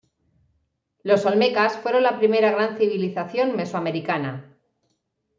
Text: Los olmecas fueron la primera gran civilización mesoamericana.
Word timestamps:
Los 1.03 1.27
olmecas 1.27 1.77
fueron 1.77 2.01
la 2.01 2.17
primera 2.17 2.49
gran 2.49 2.75
civilización 2.75 3.55
mesoamericana. 3.55 4.57